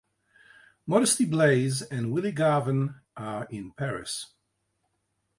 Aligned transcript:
Modesty 0.87 1.25
Blaise 1.25 1.83
and 1.83 2.11
Willie 2.11 2.31
Garvin 2.31 2.95
are 3.15 3.45
in 3.51 3.71
Paris. 3.73 4.33